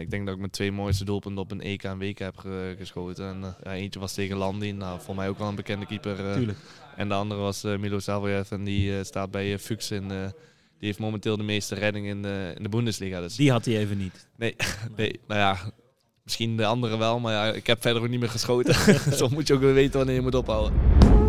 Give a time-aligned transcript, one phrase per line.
[0.00, 2.38] ik denk dat ik mijn twee mooiste doelpunten op een EK en WK heb
[2.78, 3.28] geschoten.
[3.28, 6.16] En, ja, eentje was tegen Landin, nou, voor mij ook wel een bekende keeper.
[6.34, 6.58] Tuurlijk.
[6.96, 10.08] En de andere was Milo Savoyev en die staat bij Fuchs in...
[10.08, 13.20] die heeft momenteel de meeste redding in de, in de Bundesliga.
[13.20, 13.36] Dus.
[13.36, 14.28] Die had hij even niet.
[14.36, 14.56] Nee,
[14.96, 15.58] nee, nou ja,
[16.24, 18.74] misschien de andere wel, maar ja, ik heb verder ook niet meer geschoten.
[19.18, 21.19] Zo moet je ook weer weten wanneer je moet ophouden.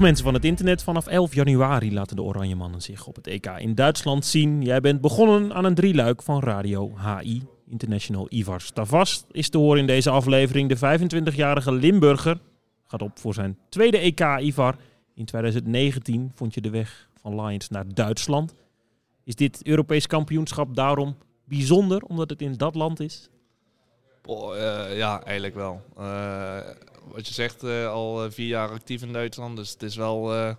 [0.00, 0.82] Mensen van het internet.
[0.82, 4.62] Vanaf 11 januari laten de Oranje Mannen zich op het EK in Duitsland zien.
[4.62, 7.42] Jij bent begonnen aan een drieluik van Radio HI.
[7.66, 10.68] International Ivar Stavast is te horen in deze aflevering.
[10.68, 10.76] De
[11.32, 12.38] 25-jarige Limburger
[12.86, 14.76] gaat op voor zijn tweede EK Ivar.
[15.14, 18.54] In 2019 vond je de weg van Lions naar Duitsland.
[19.24, 23.28] Is dit Europees kampioenschap daarom bijzonder omdat het in dat land is?
[24.24, 24.56] Oh,
[24.94, 25.82] ja, eigenlijk wel.
[25.98, 26.58] Uh,
[27.12, 29.56] wat je zegt, uh, al vier jaar actief in Duitsland.
[29.56, 30.54] Dus het is wel uh,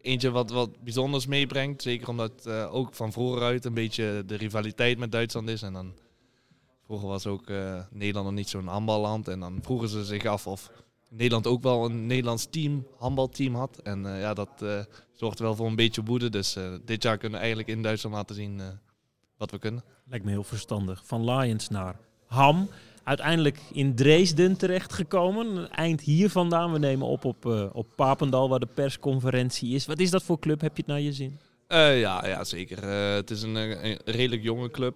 [0.00, 1.82] eentje wat, wat bijzonders meebrengt.
[1.82, 5.62] Zeker omdat ook van vroeger uit een beetje de rivaliteit met Duitsland is.
[5.62, 5.92] En dan
[6.84, 7.48] vroeger was ook
[7.90, 9.28] Nederland nog niet zo'n handballand.
[9.28, 10.70] En dan vroegen ze zich af of
[11.10, 13.78] Nederland ook wel een Nederlands team, handbalteam had.
[13.78, 14.64] En ja, dat
[15.12, 16.28] zorgt wel voor een beetje woede.
[16.28, 18.60] Dus dit jaar kunnen we eigenlijk in Duitsland laten zien
[19.36, 19.84] wat we kunnen.
[20.04, 21.02] Lijkt me heel verstandig.
[21.04, 22.68] Van Lions naar Ham
[23.04, 25.70] uiteindelijk in Dresden terechtgekomen.
[25.70, 26.72] Eind hier vandaan.
[26.72, 29.86] We nemen op op, uh, op Papendal, waar de persconferentie is.
[29.86, 30.60] Wat is dat voor club?
[30.60, 31.38] Heb je het naar je zin?
[31.68, 32.84] Uh, ja, ja, zeker.
[32.84, 33.56] Uh, het is een,
[34.04, 34.94] redelijk jonge club.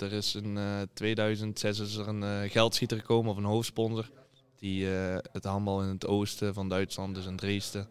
[0.00, 0.58] er is in
[0.94, 4.10] 2006 is er een geldschieter gekomen of een hoofdsponsor.
[4.58, 4.86] Die
[5.32, 7.88] het handbal in het oosten van Duitsland, dus in Dresden,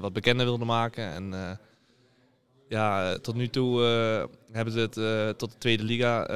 [0.00, 1.12] wat bekender wilde maken.
[1.12, 1.58] En
[2.68, 3.80] ja, tot nu toe
[4.52, 6.26] hebben ze het tot de tweede liga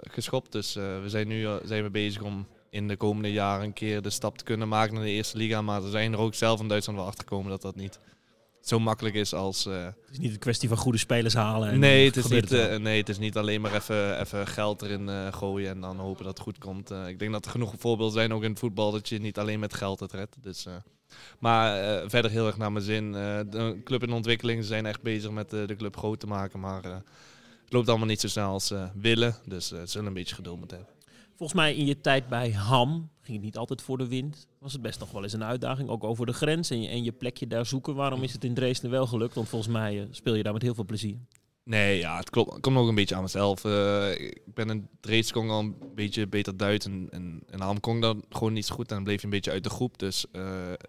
[0.00, 0.52] geschopt.
[0.52, 3.72] Dus uh, we zijn nu uh, zijn we bezig om in de komende jaren een
[3.72, 5.62] keer de stap te kunnen maken naar de eerste liga.
[5.62, 8.00] Maar ze zijn er ook zelf in Duitsland wel achter gekomen dat dat niet
[8.60, 9.64] zo makkelijk is als...
[9.64, 11.70] het is niet een kwestie van goede spelers halen.
[11.70, 15.32] En nee, het is niet, nee, het is niet alleen maar even, even geld erin
[15.32, 16.90] gooien en dan hopen dat het goed komt.
[16.90, 19.60] ik denk dat er genoeg voorbeelden zijn, ook in het voetbal, dat je niet alleen
[19.60, 20.36] met geld het redt.
[20.42, 20.66] Dus,
[21.38, 23.12] maar verder heel erg naar mijn zin.
[23.12, 26.60] de club in ontwikkeling, ze zijn echt bezig met de club groot te maken.
[26.60, 27.02] Maar
[27.66, 29.36] het loopt allemaal niet zo snel als ze willen.
[29.44, 30.94] Dus uh, zullen een beetje geduld moeten hebben.
[31.36, 34.46] Volgens mij in je tijd bij Ham ging het niet altijd voor de wind.
[34.58, 37.04] Was het best nog wel eens een uitdaging, ook over de grens en je, en
[37.04, 37.94] je plekje daar zoeken.
[37.94, 39.34] Waarom is het in Dresden wel gelukt?
[39.34, 41.16] Want volgens mij uh, speel je daar met heel veel plezier.
[41.64, 43.64] Nee, ja, het klopt, komt ook een beetje aan mezelf.
[43.64, 48.16] Uh, ik ben in Dresden al een beetje beter Duits en, en Ham kon dat
[48.28, 48.88] gewoon niet zo goed.
[48.88, 49.98] En dan bleef je een beetje uit de groep.
[49.98, 50.24] Dus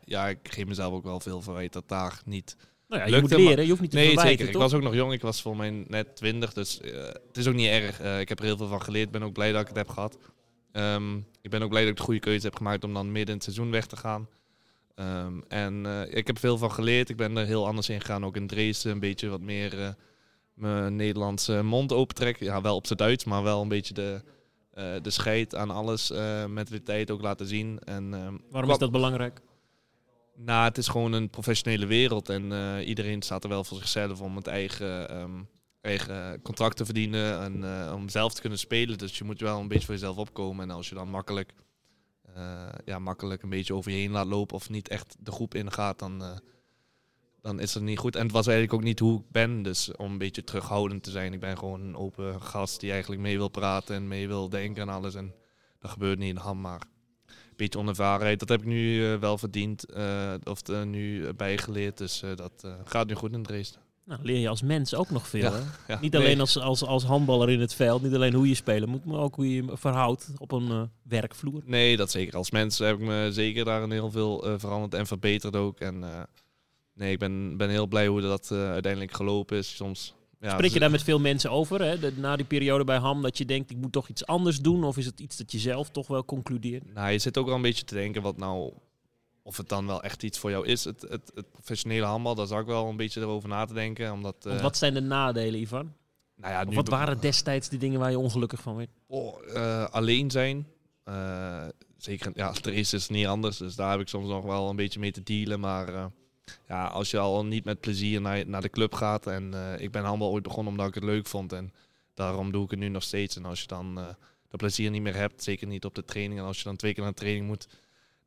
[0.04, 2.56] ja, ik geef mezelf ook wel veel verwijt dat daar niet
[2.88, 4.48] nou ja, je moet leren, je hoeft niet te Nee, zeker.
[4.48, 5.14] Ik was ook nog jong.
[5.14, 6.54] Ik was voor mij net 20.
[6.54, 8.02] Dus uh, het is ook niet erg.
[8.02, 9.06] Uh, ik heb er heel veel van geleerd.
[9.06, 10.18] Ik ben ook blij dat ik het heb gehad.
[10.72, 13.28] Um, ik ben ook blij dat ik de goede keuze heb gemaakt om dan midden
[13.28, 14.28] in het seizoen weg te gaan.
[14.96, 17.10] Um, en uh, ik heb veel van geleerd.
[17.10, 18.26] Ik ben er heel anders in gegaan.
[18.26, 19.96] Ook in Dresden een beetje wat meer
[20.54, 22.46] mijn Nederlandse mond opentrekken.
[22.46, 24.22] Ja, wel op zijn Duits, maar wel een beetje de,
[25.02, 26.12] de scheid aan alles
[26.48, 27.80] met de tijd ook laten zien.
[27.80, 29.42] En, um, Waarom is dat belangrijk?
[30.40, 34.22] Nou, het is gewoon een professionele wereld en uh, iedereen staat er wel voor zichzelf
[34.22, 35.50] om het eigen, um,
[35.82, 38.98] eigen contract te verdienen en uh, om zelf te kunnen spelen.
[38.98, 40.70] Dus je moet wel een beetje voor jezelf opkomen.
[40.70, 41.54] En als je dan makkelijk,
[42.38, 45.56] uh, ja, makkelijk een beetje over je heen laat lopen of niet echt de groep
[45.56, 46.42] ingaat, dan,
[47.42, 48.16] dan is het niet goed.
[48.16, 51.12] En het was eigenlijk ook niet hoe ik ben, dus om een beetje terughoudend te
[51.12, 51.34] zijn.
[51.34, 54.82] Ik ben gewoon een open gast die eigenlijk mee wil praten en mee wil denken
[54.82, 55.16] en alles.
[55.16, 55.34] En
[55.80, 56.82] dat gebeurt niet in de hand, maar
[57.58, 58.40] beetje onervarenheid.
[58.40, 59.86] Dat heb ik nu uh, wel verdiend.
[59.98, 61.98] Uh, of uh, nu bijgeleerd.
[61.98, 63.82] Dus dat gaat nu goed in Dresden.
[64.06, 65.42] Nou, leer je als mens ook nog veel.
[65.42, 65.94] Ja, hè?
[65.94, 68.90] Ja, niet alleen als, als, als handballer in het veld, niet alleen hoe je spelen
[68.90, 71.62] moet, maar ook hoe je je verhoudt op een werkvloer.
[71.66, 72.38] Nee, dat zeker.
[72.38, 75.80] Als mens heb ik me zeker daarin heel veel veranderd en verbeterd ook.
[75.80, 76.04] En
[76.94, 79.76] nee, ik ben, ben heel blij hoe dat uiteindelijk gelopen is.
[79.76, 82.00] Soms ja, Spreek je dus- daar met veel mensen over, hè?
[82.00, 84.84] De, na die periode bij Ham, dat je denkt, ik moet toch iets anders doen?
[84.84, 86.94] Of is het iets dat je zelf toch wel concludeert?
[86.94, 88.74] Nou, je zit ook wel een beetje te denken wat nou,
[89.44, 90.84] of het dan wel echt iets voor jou is.
[90.84, 94.12] Het, het, het professionele handbal, daar zou ik wel een beetje erover na te denken.
[94.12, 95.94] Omdat, uh, wat zijn de nadelen, Ivan?
[96.36, 98.90] Nou ja, nu wat waren destijds de dingen waar je ongelukkig van werd?
[99.08, 100.68] Oh, uh, alleen zijn.
[101.06, 101.66] Uh,
[101.98, 103.58] zeker, ja, er is dus niet anders.
[103.58, 105.60] Dus daar heb ik soms nog wel een beetje mee te dealen.
[105.60, 106.12] Maar
[106.68, 109.28] ja, als je al niet met plezier naar, naar de club gaat.
[109.28, 111.54] En uh, ik ben handbal ooit begonnen omdat ik het leuk vond.
[111.54, 111.74] En
[112.14, 113.36] daarom doe ik het nu nog steeds.
[113.36, 114.06] En als je dan uh,
[114.48, 116.40] dat plezier niet meer hebt, zeker niet op de training.
[116.40, 117.68] En als je dan twee keer naar de training moet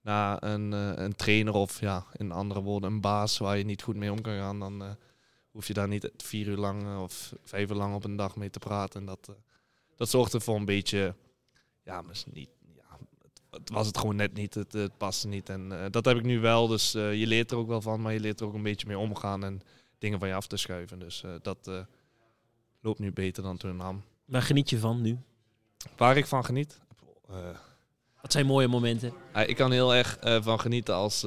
[0.03, 3.83] naar een, uh, een trainer of ja, in andere woorden een baas waar je niet
[3.83, 4.97] goed mee om kan gaan, dan
[5.51, 8.51] hoef je daar niet vier uur lang of vijf uur lang op een dag mee
[8.51, 9.01] te praten.
[9.01, 9.31] En dat,
[9.97, 11.15] dat zorgt er voor een beetje,
[11.85, 12.03] ja,
[12.33, 12.60] niet, ja,
[13.51, 14.55] het was het gewoon net niet.
[14.55, 15.49] Het, het paste niet.
[15.49, 16.67] En eh, dat heb ik nu wel.
[16.67, 18.87] Dus eh, je leert er ook wel van, maar je leert er ook een beetje
[18.87, 19.61] mee omgaan en
[19.99, 20.99] dingen van je af te schuiven.
[20.99, 21.71] Dus eh, dat
[22.81, 24.03] loopt nu beter dan toen in Ham.
[24.25, 25.19] Waar geniet je van nu?
[25.97, 26.81] Waar ik van geniet?
[28.21, 29.13] Wat zijn mooie momenten?
[29.47, 31.27] Ik kan heel erg van genieten als,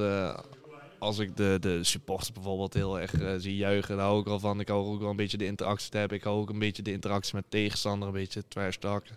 [0.99, 3.97] als ik de, de supporters bijvoorbeeld heel erg zie juichen.
[3.97, 4.59] Daar hou ik wel van.
[4.59, 6.17] Ik hou ook wel een beetje de interactie te hebben.
[6.17, 9.15] Ik hou ook een beetje de interactie met tegenstander, een beetje trash talken.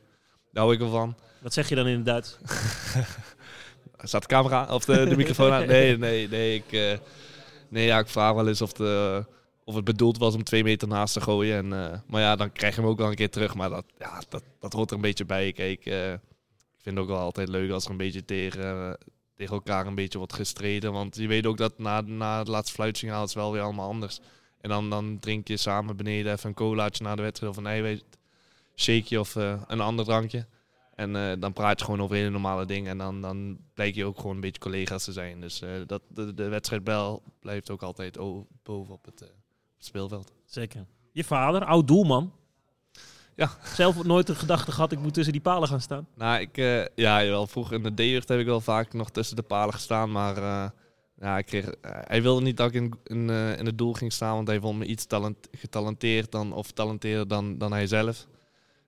[0.57, 1.17] Daar hou ik wel van.
[1.41, 2.37] Wat zeg je dan in het Duits?
[3.99, 5.67] Staat de camera of de, de microfoon aan?
[5.67, 6.55] Nee, nee, nee.
[6.55, 6.99] Ik, eh,
[7.69, 9.25] nee ja, ik vraag wel eens of, de,
[9.65, 11.57] of het bedoeld was om twee meter naast te gooien.
[11.57, 13.55] En, eh, maar ja, dan krijg je hem ook wel een keer terug.
[13.55, 15.53] Maar dat, ja, dat, dat hoort er een beetje bij.
[15.53, 18.99] Kijk, eh, ik vind het ook wel altijd leuk als er een beetje tegen,
[19.35, 20.93] tegen elkaar een beetje wordt gestreden.
[20.93, 23.89] Want je weet ook dat na, na het laatste fluitsignaal is het wel weer allemaal
[23.89, 24.21] anders.
[24.61, 27.67] En dan, dan drink je samen beneden even een colaatje na de wedstrijd of een
[27.67, 28.05] eiwit,
[28.77, 30.47] shakeje of eh, een ander drankje.
[30.95, 32.91] En eh, dan praat je gewoon over hele normale dingen.
[32.91, 35.41] En dan, dan blijk je ook gewoon een beetje collega's te zijn.
[35.41, 38.19] Dus eh, dat, de, de wedstrijdbel blijft ook altijd
[38.63, 39.33] boven op het, het
[39.79, 40.33] speelveld.
[40.45, 40.87] Zeker.
[41.13, 42.33] Je vader, oud doelman.
[43.35, 43.51] Ja.
[43.65, 46.09] Zelf nooit de gedachte gehad, ik moet tussen die palen gaan staan.
[46.15, 46.57] Nou, ik,
[46.95, 50.13] ja, jawel, vroeger in de D-jeugd heb ik wel vaak nog tussen de palen gestaan.
[50.13, 50.37] Maar
[51.21, 54.35] ja, ik kreeg, hij wilde niet dat ik in, in, in het doel ging staan.
[54.35, 58.27] Want hij vond me iets talent, getalenteerd dan, of talenteerder dan, dan hij zelf.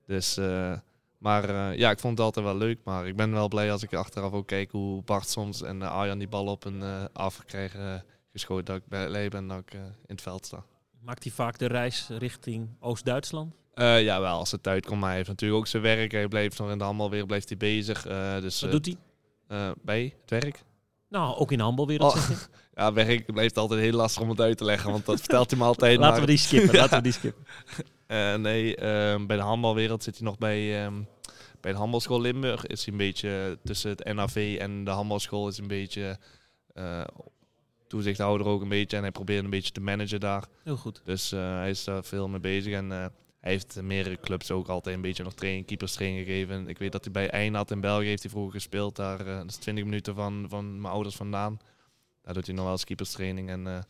[0.08, 0.72] Dus, eh,
[1.18, 2.78] maar eh, ja, ik vond het altijd wel leuk.
[2.84, 5.90] Maar ik ben wel blij als ik achteraf ook kijk hoe Bart soms en eh,
[5.90, 8.64] Arjan die bal op een uh, af krijgen geschoten.
[8.64, 10.64] Dat ik blij ben dat ik in het veld sta.
[11.00, 13.54] Maakt hij vaak de reis richting Oost-Duitsland?
[13.74, 14.98] Eh, ja, wel, als het tijd komt.
[14.98, 16.12] Maar hij heeft natuurlijk ook zijn werk.
[16.12, 18.02] Hij blijft nog in de handbal weer blijft hij bezig.
[18.40, 19.74] dus, Wat doet hij?
[19.82, 20.62] bij het werk?
[21.08, 22.30] Nou, ook in de handbalwereld Oh.
[22.74, 25.58] Ja, werk blijft altijd heel lastig om het uit te leggen, want dat vertelt hij
[25.58, 25.98] me altijd.
[25.98, 27.44] Laten maar, we die skippen, laten we die skippen.
[28.08, 31.02] Eh, nee, ehm, bij de handbalwereld zit hij nog bij, ehm,
[31.60, 32.66] bij de handbalschool Limburg.
[32.66, 36.18] Is hij een beetje tussen het NAV en de handbalschool is een beetje
[36.74, 37.04] eh,
[37.86, 38.96] toezichthouder ook een beetje.
[38.96, 40.44] En hij probeert een beetje te managen daar.
[40.64, 41.00] Heel goed.
[41.04, 42.72] Dus eh, hij is daar veel mee bezig.
[42.72, 43.10] En hij
[43.40, 46.68] heeft meerdere clubs ook altijd een beetje nog training, keeperstraining gegeven.
[46.68, 48.96] Ik weet dat hij bij Eindhoven in België heeft hij vroeger gespeeld.
[48.96, 51.58] Daar, dat is 20 minuten van, van mijn ouders vandaan.
[52.22, 53.48] Daar doet hij nog wel eens keeperstraining.
[53.48, 53.86] En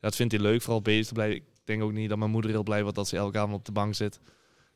[0.00, 1.36] dat vindt hij leuk, vooral bezig te blijven.
[1.36, 3.64] Ik denk ook niet dat mijn moeder heel blij wordt dat ze elke avond op
[3.64, 4.20] de bank zit.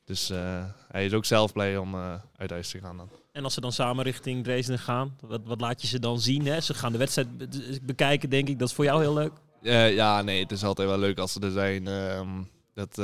[0.05, 3.09] Dus eh, hij is ook zelf blij om eh, uit huis te gaan dan.
[3.33, 6.47] En als ze dan samen richting Dresden gaan, wat, wat laat je ze dan zien?
[6.47, 6.61] Hè?
[6.61, 8.59] Ze gaan de wedstrijd be- bekijken, denk ik.
[8.59, 9.33] Dat is voor jou heel leuk.
[9.62, 11.87] Eh, ja, nee, het is altijd wel leuk als ze er zijn.
[11.87, 12.43] Ehm,
[12.75, 13.03] dat,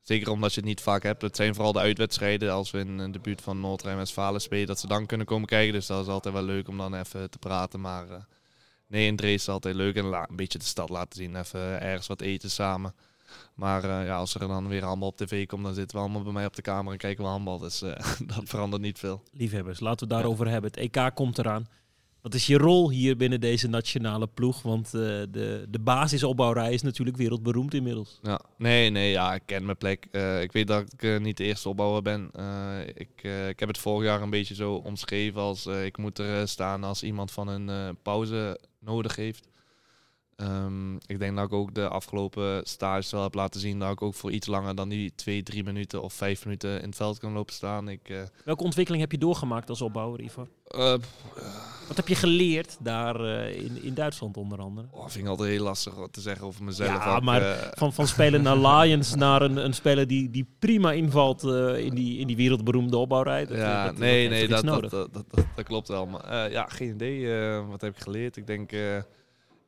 [0.00, 1.22] zeker omdat je het niet vaak hebt.
[1.22, 2.52] Het zijn vooral de uitwedstrijden.
[2.52, 5.72] Als we in de buurt van Noord-Rijn-Westfalen spelen, dat ze dan kunnen komen kijken.
[5.72, 7.80] Dus dat is altijd wel leuk om dan even te praten.
[7.80, 8.26] Maar
[8.90, 9.96] nee, in Dresden is altijd leuk.
[9.96, 11.36] En een beetje de stad laten zien.
[11.36, 12.94] Even ergens wat eten samen.
[13.54, 16.22] Maar eh, ja, als er dan weer allemaal op tv komt, dan zitten we allemaal
[16.22, 17.58] bij mij op de kamer en kijken we handbal.
[17.58, 17.90] Dus eh,
[18.34, 19.22] dat verandert niet veel.
[19.32, 20.70] Liefhebbers, laten we het daarover hebben.
[20.70, 21.66] Het EK komt eraan.
[22.22, 24.62] Wat is je rol hier binnen deze nationale ploeg?
[24.62, 25.00] Want eh,
[25.30, 28.18] de, de basisopbouwrij is natuurlijk wereldberoemd inmiddels.
[28.22, 30.08] Ja, nee, nee, ja, ik ken mijn plek.
[30.10, 32.30] Eh, ik weet dat ik eh, niet de eerste opbouwer ben.
[32.94, 36.84] Ik, ik heb het vorig jaar een beetje zo omschreven als ik moet er staan
[36.84, 39.48] als iemand van een pauze nodig heeft.
[40.40, 44.02] Ehm, ik denk dat ik ook de afgelopen stages wel heb laten zien dat ik
[44.02, 47.18] ook voor iets langer dan die twee, drie minuten of vijf minuten in het veld
[47.18, 47.88] kan lopen staan.
[47.88, 50.46] Ik, eh, Welke ontwikkeling heb je doorgemaakt als opbouwer, Ivar?
[50.66, 50.94] eh,
[51.88, 54.86] Wat heb je geleerd daar eh, in, in Duitsland onder andere?
[54.90, 57.04] oh, vind ik altijd heel lastig wat te zeggen over mezelf.
[57.04, 60.92] Ja, ook, maar Van, van spelen naar Lions naar een, een speler die, die prima
[60.92, 61.42] invalt
[61.76, 63.46] in, die, in die wereldberoemde opbouwrij.
[63.46, 64.90] Dat, ja, dat- dat nee, nee, dat, dat,
[65.54, 66.06] dat, klopt wel.
[66.06, 67.28] Maar ja, geen idee.
[67.62, 68.36] wat heb ik geleerd?
[68.36, 68.70] Ik denk,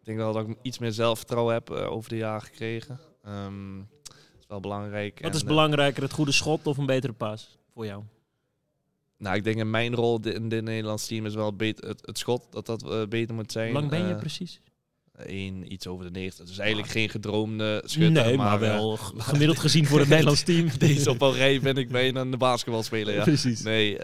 [0.03, 3.01] ik denk wel dat ik iets meer zelfvertrouwen heb eh, over de jaren gekregen.
[3.23, 3.33] Dat
[4.41, 5.15] is wel belangrijk.
[5.15, 8.03] Wat En, is eh, belangrijker, het goede schot of een betere paas voor jou?
[9.19, 12.47] nou, ik denk in mijn rol in dit Nederlands team is wel het, het schot
[12.51, 13.71] dat dat eh, beter moet zijn.
[13.71, 14.61] Hoe lang ben je precies?
[15.27, 16.47] één, iets over de 90.
[16.47, 18.25] Dus eigenlijk geen gedroomde schutter.
[18.25, 20.69] nee, maar, wel gemiddeld gezien voor het Nederlands team.
[20.79, 23.23] deze op een rij ben ik bijna een basketbalspeler, ja.
[23.23, 23.63] Precies.
[23.63, 23.99] Nee,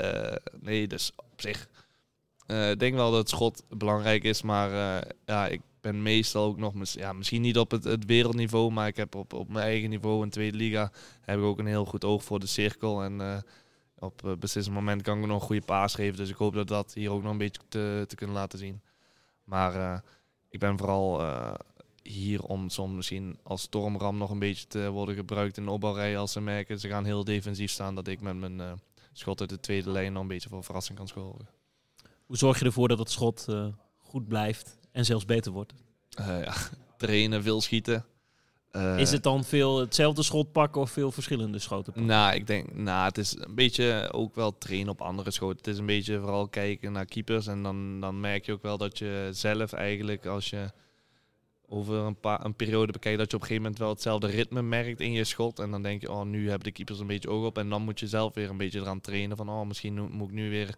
[0.60, 1.68] nee, dus op zich.
[2.46, 4.70] Ik denk wel dat het schot belangrijk is, maar
[5.26, 9.14] ja, ik ben meestal ook nog, ja, misschien niet op het, wereldniveau, maar ik heb
[9.14, 12.24] op, op mijn eigen niveau in tweede liga heb ik ook een heel goed oog
[12.24, 13.02] voor de cirkel.
[13.02, 13.38] En eh,
[13.98, 16.68] op een beslissend moment kan ik nog een goede paas geven, dus ik hoop dat
[16.68, 18.80] dat hier ook nog een beetje te, te kunnen laten zien.
[19.44, 19.98] Maar eh,
[20.48, 21.54] ik ben vooral eh,
[22.08, 26.18] hier om soms misschien als stormram nog een beetje te worden gebruikt in de opbouwrij
[26.18, 28.72] als ze merken ze gaan heel defensief staan, dat ik met mijn eh,
[29.12, 31.48] schot uit de tweede lijn nog een beetje voor verrassing kan scoren.
[32.26, 33.66] Hoe zorg je ervoor dat het schot eh,
[33.98, 35.72] goed blijft en zelfs beter wordt?
[36.14, 36.54] Eh, ja,
[36.96, 38.04] trainen, veel schieten.
[38.70, 42.06] Eh, Is het dan veel hetzelfde schot pakken of veel verschillende schoten pakken?
[42.06, 45.56] Nou, ik denk, nou, het is een beetje ook wel trainen op andere schoten.
[45.56, 47.46] Het is een beetje vooral kijken naar keepers.
[47.46, 50.70] En dan, dan merk je ook wel dat je zelf eigenlijk, als je
[51.66, 54.62] over een, paar, een periode bekijkt, dat je op een gegeven moment wel hetzelfde ritme
[54.62, 55.58] merkt in je schot.
[55.58, 57.58] En dan denk je, oh, nu hebben de keepers een beetje oog op.
[57.58, 60.34] En dan moet je zelf weer een beetje eraan trainen van, oh, misschien moet ik
[60.34, 60.76] nu weer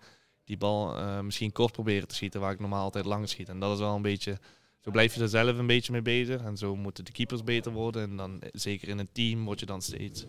[0.51, 3.49] die bal uh, misschien kort proberen te schieten, waar ik normaal altijd lang schiet.
[3.49, 4.39] En dat is wel een beetje
[4.81, 6.43] zo blijf je er zelf een beetje mee bezig.
[6.43, 8.03] En zo moeten de keepers beter worden.
[8.03, 10.25] En dan zeker in een team word je dan steeds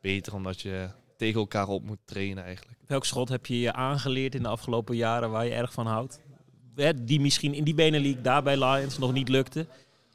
[0.00, 2.78] beter, omdat je tegen elkaar op moet trainen eigenlijk.
[2.86, 6.20] Welk schot heb je je aangeleerd in de afgelopen jaren waar je erg van houdt?
[7.02, 9.66] Die misschien in die Benelink daar bij Lions nog niet lukte.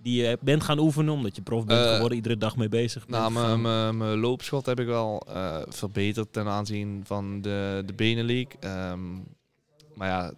[0.01, 3.06] Die je bent gaan oefenen omdat je prof bent uh, geworden, iedere dag mee bezig
[3.06, 3.34] bent.
[3.34, 3.60] Nou,
[3.94, 8.53] mijn loopschot heb ik wel uh, verbeterd ten aanzien van de, de Benelink.
[8.60, 9.24] Um,
[10.00, 10.34] maar ja,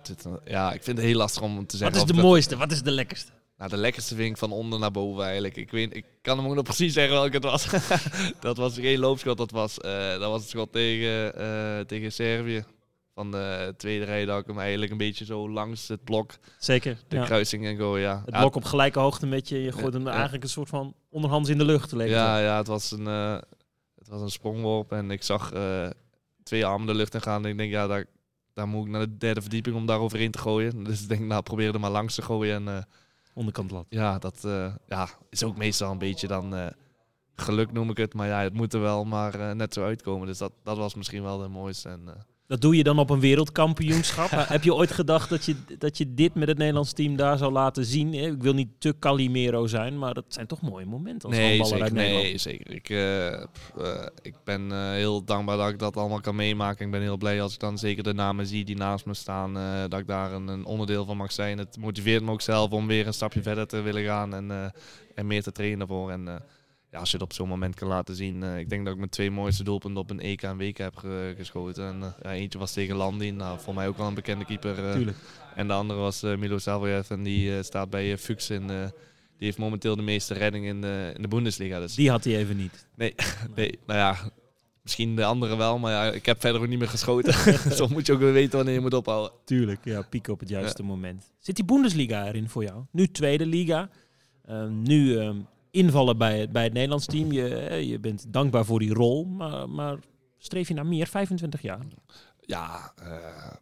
[0.46, 2.00] ja, ik vind het heel lastig om te zeggen.
[2.00, 2.58] Wat is de mooiste?
[2.58, 3.32] Wat is de lekkerste?
[3.58, 5.56] Nou, de lekkerste vind ik van onder naar boven eigenlijk.
[5.56, 7.68] Ik, weet, ik kan hem ook nog precies zeggen welke het was.
[8.40, 12.64] dat was geen loopschot, dat was, uh, dat was het schot tegen, uh, tegen Servië.
[13.14, 16.38] Van de tweede rij dat ik hem eigenlijk een beetje zo langs het blok.
[16.60, 16.98] Zeker.
[17.08, 17.26] De ja.
[17.26, 18.22] kruising en go, ja.
[18.26, 19.62] Het blok op gelijke hoogte met je.
[19.62, 21.92] Je gooit hem eigenlijk een soort van onderhands in de lucht.
[21.92, 23.38] Leek ja, ja, het was een, uh,
[23.96, 25.54] het was een sprongworp en ik zag
[26.44, 27.44] twee armen de lucht in gaan.
[27.44, 28.06] En ik denk, ja, daar,
[28.54, 30.84] daar moet ik naar de derde verdieping om daar overheen te gooien.
[30.84, 32.56] Dus ik denk, nou, probeer er maar langs te gooien.
[32.56, 32.82] En, uh,
[33.34, 33.86] Onderkant lat.
[33.90, 34.48] Ja, dat
[34.88, 36.74] ja, is ook meestal een beetje dan
[37.36, 38.14] geluk noem ik het.
[38.14, 40.28] Maar ja, het moet er wel maar net zo uitkomen.
[40.28, 41.90] Dus dat, dat was misschien wel de mooiste.
[41.90, 44.30] En, dat doe je dan op een wereldkampioenschap.
[44.32, 47.52] Heb je ooit gedacht dat je, dat je dit met het Nederlands team daar zou
[47.52, 48.14] laten zien?
[48.14, 51.84] Ik wil niet te Calimero zijn, maar dat zijn toch mooie momenten als nee, zeker,
[51.84, 52.24] uit Nederland.
[52.24, 52.72] Nee, zeker.
[52.72, 53.46] Ik, uh, uh,
[54.22, 56.86] ik ben uh, heel dankbaar dat ik dat allemaal kan meemaken.
[56.86, 59.54] Ik ben heel blij als ik dan zeker de namen zie die naast me staan.
[59.90, 61.58] dat ik daar een, een, onderdeel van mag zijn.
[61.58, 64.74] Het motiveert me ook zelf om weer een stapje verder te willen gaan en,
[65.16, 66.12] en meer te trainen voor.
[66.12, 66.44] En,
[66.92, 68.42] ja, als je het op zo'n moment kan laten zien.
[68.42, 70.98] Uh, ik denk dat ik mijn twee mooiste doelpunten op een EK en WK heb
[71.38, 71.88] geschoten.
[71.88, 74.98] En, uh, ja, eentje was tegen Landin, nou, voor mij ook wel een bekende keeper.
[75.00, 75.08] Uh,
[75.56, 78.68] en de andere was Milo Savoyev en die staat bij Fuchs in...
[78.68, 81.80] die heeft momenteel de meeste redding in de, in de Bundesliga.
[81.80, 81.96] Dus.
[81.96, 82.88] Die had hij even niet.
[82.96, 83.16] Nee,
[83.56, 84.32] nee, nou ja,
[84.84, 87.34] misschien de andere wel, maar ja, ik heb verder ook niet meer geschoten.
[87.78, 89.32] Zo moet je ook weer weten wanneer je moet ophouden.
[89.46, 90.88] Tuurlijk, ja, pieken op het juiste ja.
[90.88, 91.32] moment.
[91.40, 92.84] Zit die Bundesliga erin voor jou?
[92.92, 93.90] Nu tweede liga.
[94.70, 95.38] nu ehm,
[95.72, 97.32] invallen bij het, bij het Nederlands team.
[97.32, 97.48] Je,
[97.88, 99.98] je bent dankbaar voor die rol, maar, maar
[100.38, 101.08] streef je naar meer?
[101.08, 101.80] 25 jaar?
[102.40, 103.54] Ja, uh,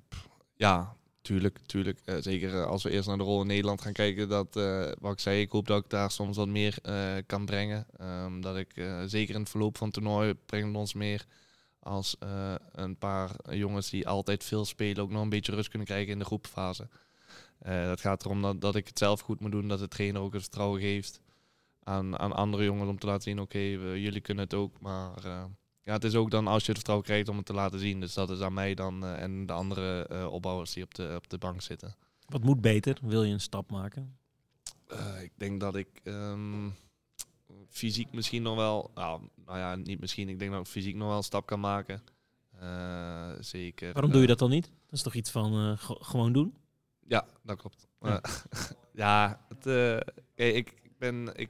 [0.55, 1.59] ja tuurlijk.
[1.65, 1.99] tuurlijk.
[2.05, 4.29] Uh, zeker als we eerst naar de rol in Nederland gaan kijken.
[4.29, 4.53] Dat,
[4.99, 6.77] wat ik zei, ik hoop dat ik daar soms wat meer
[7.25, 7.85] kan brengen.
[8.01, 11.25] Um, dat ik zeker in het verloop van het toernooi brengen ons meer
[11.79, 12.15] als
[12.71, 16.19] een paar jongens die altijd veel spelen ook nog een beetje rust kunnen krijgen in
[16.19, 16.87] de groepfase.
[17.63, 20.33] dat gaat erom dat, dat ik het zelf goed moet doen, dat de trainer ook
[20.33, 21.21] het vertrouwen geeft
[21.89, 24.79] aan, aan andere jongens om te laten zien, oké, jullie kunnen het ook.
[24.79, 25.43] Maar uh,
[25.83, 27.99] ja, het is ook dan als je het vertrouwen krijgt om het te laten zien.
[27.99, 31.13] Dus dat is aan mij dan uh, en de andere uh, opbouwers die op de,
[31.15, 31.95] op de bank zitten.
[32.25, 32.97] Wat moet beter?
[33.01, 34.17] Wil je een stap maken?
[35.21, 36.73] ik denk dat ik um,
[37.67, 41.07] fysiek misschien nog wel, nou, nou ja, niet misschien, ik denk dat ik fysiek nog
[41.07, 42.03] wel een stap kan maken.
[43.39, 43.93] zeker.
[43.93, 44.65] Waarom doe je dat dan niet?
[44.65, 46.53] Dat is toch iets van gewoon doen?
[47.07, 47.87] Ja, dat klopt.
[48.01, 48.21] Ja,
[49.03, 49.65] ja het,
[50.35, 51.49] ik, ik ben, ik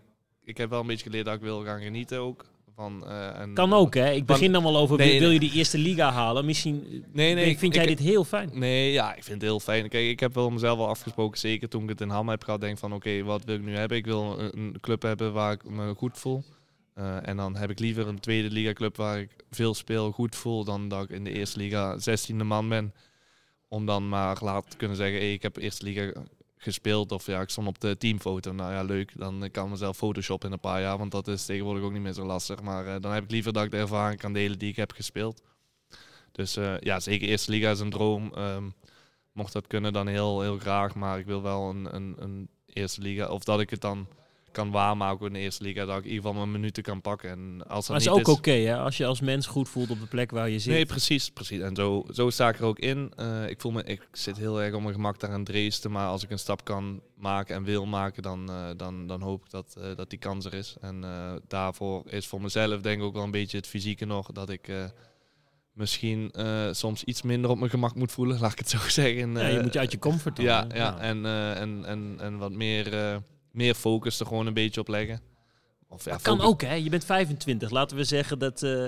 [0.49, 2.45] ik heb wel een beetje geleerd dat ik wil gaan genieten ook.
[2.75, 4.11] Van, uh, en, kan ook, hè?
[4.11, 6.45] Ik begin dan wel over, nee, wil je die eerste liga halen?
[6.45, 8.49] Misschien nee, nee, vind jij dit heel fijn?
[8.53, 9.89] Nee, ja, ik vind het heel fijn.
[9.89, 12.61] Kijk, ik heb wel mezelf al afgesproken, zeker toen ik het in Ham heb gehad,
[12.61, 13.97] denk van oké, wat wil ik nu hebben?
[13.97, 16.43] Ik wil een, club hebben waar ik me goed voel.
[16.95, 20.35] Uh, en dan heb ik liever een tweede liga club waar ik veel speel, goed
[20.35, 22.93] voel, dan dat ik in de eerste liga 16e man ben.
[23.67, 26.11] Om dan maar later te kunnen zeggen, hey, ik heb eerste liga
[26.61, 27.11] gespeeld.
[27.11, 28.51] Of ja, ik stond op de teamfoto.
[28.51, 29.11] Nou ja, leuk.
[29.17, 30.97] Dan kan ik mezelf Photoshop in een paar jaar.
[30.97, 32.61] Want dat is tegenwoordig ook niet meer zo lastig.
[32.61, 34.91] Maar uh, dan heb ik liever dat ik de ervaring kan delen die ik heb
[34.91, 35.41] gespeeld.
[36.31, 38.33] Dus uh, ja, zeker eerste liga is een droom.
[38.37, 38.73] Um,
[39.31, 40.95] mocht dat kunnen, dan heel, heel graag.
[40.95, 43.27] Maar ik wil wel een, een, een eerste liga.
[43.27, 44.07] Of dat ik het dan
[44.51, 45.85] kan waarmaken in de eerste liga.
[45.85, 47.29] Dat ik in ieder geval mijn minuten kan pakken.
[47.29, 48.77] En als dat maar is ook oké, hè?
[48.77, 50.73] Als je als mens goed voelt op de plek waar je zit.
[50.73, 51.29] Nee, precies.
[51.29, 51.59] precies.
[51.59, 53.11] En zo, zo sta ik er ook in.
[53.19, 55.91] Uh, ik, voel me, ik zit heel erg op mijn gemak daar aan Dresden.
[55.91, 59.43] Maar als ik een stap kan maken en wil maken, dan, uh, dan, dan hoop
[59.43, 60.75] ik dat, uh, dat die kans er is.
[60.81, 61.03] En
[61.47, 64.31] daarvoor is voor mezelf denk ik ook wel een beetje het fysieke nog.
[64.31, 64.71] Dat ik
[65.73, 66.33] misschien
[66.71, 69.33] soms iets minder op mijn gemak moet voelen, laat ik het zo zeggen.
[69.33, 70.99] ja, je moet je uit je comfort Ja, ja, ja.
[70.99, 71.25] En,
[71.55, 73.21] en, en, en wat meer
[73.59, 75.21] meer focus er gewoon een beetje op leggen.
[75.87, 76.73] Of, ja, kan ook, hè?
[76.73, 77.69] Je bent 25.
[77.69, 78.87] Laten we zeggen dat uh,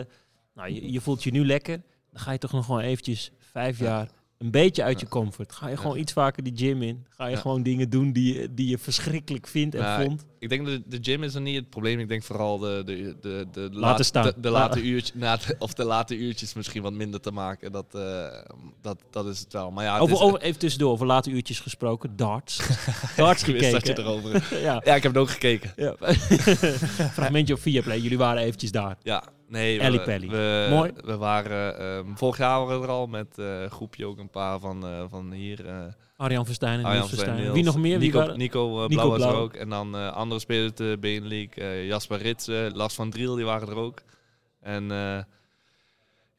[0.54, 1.82] nou, je, je, voelt je nu lekker.
[2.12, 4.10] Dan ga je toch nog gewoon eventjes vijf jaar
[4.42, 5.52] een beetje uit je comfort.
[5.52, 7.06] Ga je gewoon iets vaker die gym in.
[7.10, 7.42] Ga je Ja.
[7.42, 10.26] gewoon dingen doen die, die je verschrikkelijk vindt en Nou, vond.
[10.40, 12.00] Ik denk dat de gym is er niet het probleem.
[12.00, 14.24] Ik denk vooral de, de, de, de, Laten staan.
[14.24, 17.72] de, de late uurtjes, na of de late uurtjes misschien wat minder te maken.
[17.72, 18.26] Dat, eh,
[18.82, 19.72] dat, dat is het wel.
[19.72, 22.16] Maar ja, het Over, is, over, even tussendoor, over late uurtjes gesproken.
[22.16, 22.62] Darts.
[23.16, 24.04] Darts ik wist dat je gekeken.
[24.12, 24.58] erover...
[24.68, 24.80] ja.
[24.84, 25.74] Ik heb het ook gekeken.
[25.76, 25.96] ja.
[27.14, 28.00] Fragmentje op Viaplay.
[28.00, 28.98] Jullie waren eventjes daar.
[29.04, 29.80] Ja, nee.
[29.92, 30.28] we- Pelly.
[30.30, 30.92] We, Mooi.
[31.06, 31.80] We waren...
[31.80, 35.04] ehm, vorig jaar waren we er al met een groepje ook een paar van, eh,
[35.10, 35.66] van hier...
[35.66, 35.76] eh,
[36.18, 37.36] Arjan Verstijn en Arjan Verstijn.
[37.36, 38.00] Niels, Wie nog meer?
[38.00, 39.54] Wie Nico, waren- Nico, Nico Blauw was er ook.
[39.54, 41.54] En dan andere spelers de Benelink.
[41.84, 44.02] Jasper Ritsen, Lars van Driel, die waren er ook.
[44.60, 44.92] En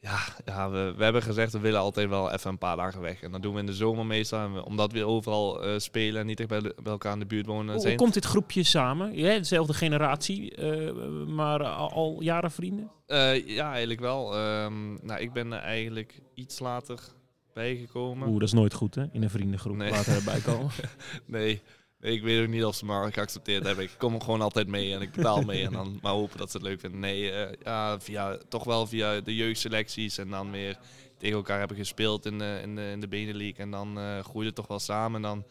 [0.03, 3.23] ja, ja we, we hebben gezegd, we willen altijd wel even een paar dagen weg.
[3.23, 4.39] En dat doen we in de zomer meestal.
[4.41, 7.19] En we- omdat we overal eh, spelen en niet echt bij, de- bij elkaar in
[7.19, 9.17] de buurt wonen Hoe, hoe komt dit groepje samen?
[9.17, 10.93] Ja, dezelfde generatie, eh,
[11.27, 12.91] maar al, al jaren vrienden?
[13.07, 14.35] Eh, ja, eigenlijk wel.
[14.37, 16.99] Ehm, nou, ik ben er eigenlijk iets later
[17.55, 18.29] bijgekomen.
[18.29, 19.91] Oeh, dat is nooit goed hè, in een vriendengroep Nee.
[19.91, 20.71] later erbij komen.
[21.27, 21.63] Nee.
[22.03, 23.85] Ik weet ook niet of ze maar geaccepteerd hebben.
[23.85, 25.65] Ik kom gewoon altijd mee en ik betaal mee.
[25.65, 27.01] En dan maar hopen dat ze het leuk vinden.
[27.01, 30.19] Nee, eh, ja, via, toch wel via de jeugdselecties.
[30.19, 30.79] En dan weer
[31.19, 33.59] tegen elkaar hebben gespeeld in de, in de, in de Benelink.
[33.59, 35.17] En dan eh groeide het toch wel samen.
[35.17, 35.45] En dan,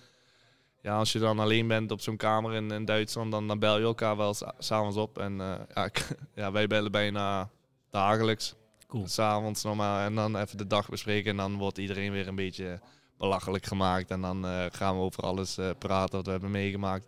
[0.81, 3.77] ja, als je dan alleen bent op zo'n kamer in, in Duitsland, dan, dan bel
[3.77, 5.17] je elkaar wel s'avonds op.
[5.17, 5.89] En eh, ja,
[6.41, 7.49] ja, wij bellen bijna
[7.89, 8.55] dagelijks.
[8.87, 9.07] Cool.
[9.07, 10.05] S'avonds normaal.
[10.05, 11.31] En dan even de dag bespreken.
[11.31, 12.79] En dan wordt iedereen weer een beetje
[13.21, 14.11] belachelijk gemaakt.
[14.11, 17.07] En dan eh, gaan we over alles eh, praten wat we hebben meegemaakt.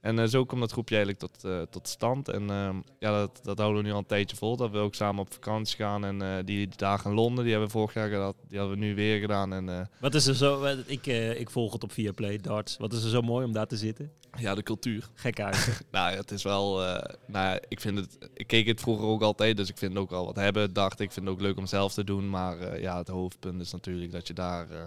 [0.00, 2.28] En eh, zo komt dat groepje eigenlijk tot, eh, tot stand.
[2.28, 4.56] En ehm, ja, dat, dat houden we nu al een tijdje vol.
[4.56, 6.04] Dat we ook samen op vakantie gaan.
[6.04, 8.32] En eh, die, die dagen in Londen, die hebben we vorig jaar gedaan.
[8.48, 9.52] Die hebben we nu weer gedaan.
[9.52, 12.76] En eh, Wat is er zo, ik, eh, ik volg het op Viaplay, darts.
[12.76, 14.12] Wat is er zo mooi om daar te zitten?
[14.38, 15.08] ja, de cultuur.
[15.14, 15.82] Gek uit.
[15.90, 16.84] Nou, het is wel.
[16.84, 18.18] eh, nou, ja, ik vind het.
[18.34, 20.72] Ik keek het vroeger ook altijd, dus ik vind het ook wel wat hebben.
[20.72, 23.60] Dacht ik vind het ook leuk om zelf te doen, maar eh, ja, het hoofdpunt
[23.60, 24.80] is natuurlijk dat je daar, eh,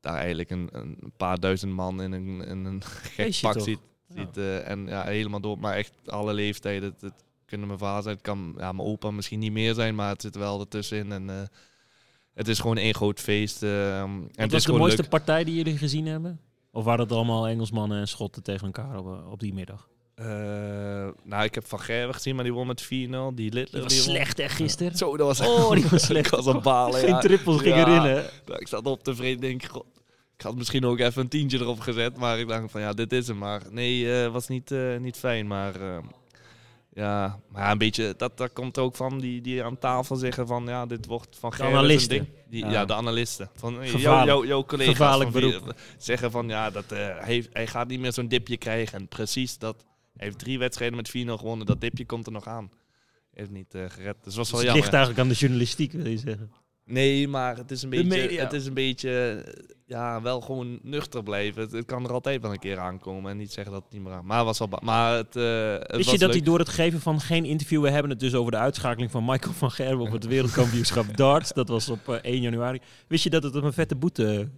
[0.00, 2.82] daar eigenlijk een, een paar duizend man in een, in een
[3.16, 3.78] gek pak ziet.
[4.08, 4.14] Ja.
[4.16, 6.88] ziet eh, en ja, helemaal door, maar echt alle leeftijden.
[6.90, 9.94] Het, het kunnen mijn vader zijn, het kan ja, mijn opa misschien niet meer zijn,
[9.94, 11.12] maar het zit wel ertussenin.
[11.12, 11.46] En eh,
[12.34, 13.62] het is gewoon één groot feest.
[13.62, 15.10] eh, en Wat het was is de mooiste leuk.
[15.10, 16.40] partij die jullie gezien hebben?
[16.70, 19.88] Of waren het allemaal Engelsmannen en Schotten tegen elkaar op, op die middag?
[20.18, 20.26] Eh,
[21.24, 22.86] nou, ik heb Van Gerwen gezien, maar die won met 4-0.
[22.86, 24.96] Die Littler, Dat was slecht hè, gisteren?
[24.96, 26.36] Zo, dat was Oh, die was slecht.
[26.36, 27.18] Aan het balen, Geen ja.
[27.18, 28.14] trippels ging erin hè?
[28.46, 29.84] Ja, Ik zat op tevreden denk ik, god,
[30.36, 33.12] ik had misschien ook even een tientje erop gezet, maar ik dacht van ja, dit
[33.12, 33.38] is hem.
[33.38, 35.98] Maar nee, eh was niet, eh, niet fijn, maar eh,
[36.94, 40.64] ja, maar een beetje, dat, dat komt ook van die, die aan tafel zeggen van
[40.66, 42.08] ja, dit wordt van Gerrit een analisten.
[42.16, 42.26] ding.
[42.50, 42.70] Die, Ja.
[42.70, 42.84] ja.
[42.84, 43.50] de analisten.
[43.54, 44.00] Van Gevaarlijk.
[44.02, 45.74] jouw, jouw, jouw collega's Gevaarlijk van beroep.
[45.98, 48.98] zeggen van ja, dat, eh, hij, hij gaat niet meer zo'n dipje krijgen.
[48.98, 49.84] En precies dat,
[50.18, 52.70] heeft drie wedstrijden met 4-0 gewonnen, dat dipje komt er nog aan.
[53.34, 54.16] Heeft niet eh, gered.
[54.24, 54.74] Dus was Dus wel het jammer.
[54.82, 56.50] ligt eigenlijk aan de journalistiek, wil je zeggen.
[56.84, 58.42] Nee, maar het is een De beetje, media.
[58.44, 61.62] het is een beetje, eh, ja, wel gewoon nuchter blijven.
[61.62, 64.02] Het, het kan er altijd wel een keer aankomen en niet zeggen dat het niet
[64.02, 64.26] meer aan.
[64.26, 67.00] Maar was wel, ba- maar het, eh het Wist je dat hij door het geven
[67.00, 67.82] van geen interview...
[67.82, 70.06] We hebben het dus over de uitschakeling van Michael van Gerwen...
[70.06, 71.52] op het wereldkampioenschap darts.
[71.52, 72.80] Dat was op eh, 1 januari.
[73.08, 74.48] Wist je dat het hem een vette boete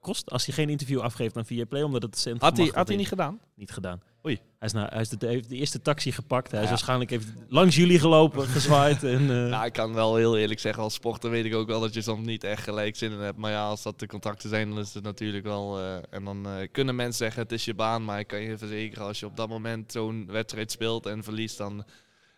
[0.00, 0.30] kost...
[0.30, 1.82] als hij geen interview afgeeft aan Viaplay...
[1.82, 3.40] omdat het cent had hij, had hij niet gedaan?
[3.54, 4.00] niet gedaan.
[4.26, 4.38] Oei.
[4.58, 6.50] Hij, is naar, hij is de, heeft de eerste taxi gepakt.
[6.50, 9.04] Hij is waarschijnlijk even langs jullie gelopen, gezwaaid.
[9.04, 11.80] En, eh, Nou, ik kan wel heel eerlijk zeggen, als sporter weet ik ook wel
[11.80, 13.38] dat je soms niet echt gelijk zin in hebt.
[13.38, 15.78] Maar ja, als dat de contacten zijn, dan is het natuurlijk wel...
[15.78, 18.04] eh, en dan eh, kunnen mensen zeggen, het is je baan.
[18.04, 21.58] Maar ik kan je verzekeren, als je op dat moment zo'n wedstrijd speelt en verliest,
[21.58, 21.84] dan,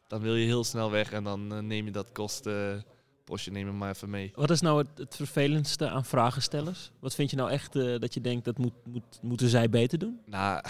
[0.06, 1.12] dan wil je heel snel weg.
[1.12, 2.84] En dan neem je dat kosten,
[3.30, 4.32] postje neem je maar even mee.
[4.34, 6.90] Wat is nou het, het vervelendste aan vragenstellers?
[7.00, 9.98] Wat vind je nou echt eh, dat je denkt dat moet, moet, moeten zij beter
[9.98, 10.20] doen?
[10.26, 10.62] Nou,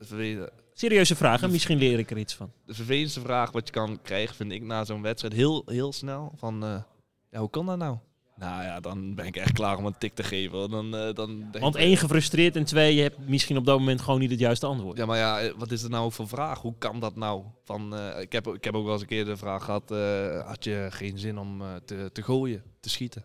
[0.72, 2.52] Serieuze vragen, misschien leer ik er iets van.
[2.66, 6.32] de vervelendste vraag wat je kan krijgen, vind ik na zo'n wedstrijd heel, heel snel.
[6.36, 6.82] Van, eh,
[7.30, 7.98] ja, hoe kan dat nou?
[8.40, 10.70] Nou ja, dan ben ik echt klaar om een tik te geven.
[10.70, 14.20] Dan, eh, dan Want één, gefrustreerd en twee, je hebt misschien op dat moment gewoon
[14.20, 14.98] niet het juiste antwoord.
[14.98, 16.60] Ja, maar ja, eh, wat is het nou voor vraag?
[16.60, 17.44] Hoe kan dat nou?
[17.64, 20.46] Van, eh, ik, heb, ik heb ook wel eens een keer de vraag gehad, eh,
[20.46, 23.24] had je geen zin om te, te gooien, te schieten?